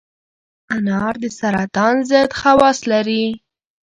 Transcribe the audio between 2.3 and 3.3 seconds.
خواص لري.